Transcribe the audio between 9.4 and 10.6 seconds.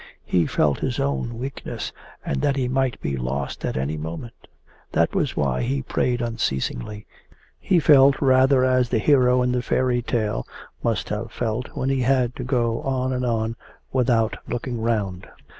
in the fairy tale